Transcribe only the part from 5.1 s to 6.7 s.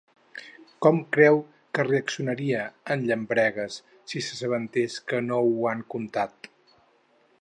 que ho han contat?